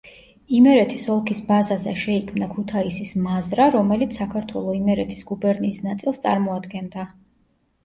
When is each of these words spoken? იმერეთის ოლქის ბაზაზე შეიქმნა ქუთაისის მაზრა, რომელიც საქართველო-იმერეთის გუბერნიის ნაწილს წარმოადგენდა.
იმერეთის 0.59 1.01
ოლქის 1.15 1.41
ბაზაზე 1.49 1.93
შეიქმნა 2.03 2.47
ქუთაისის 2.55 3.13
მაზრა, 3.27 3.69
რომელიც 3.77 4.19
საქართველო-იმერეთის 4.23 5.23
გუბერნიის 5.31 5.81
ნაწილს 5.91 6.25
წარმოადგენდა. 6.27 7.09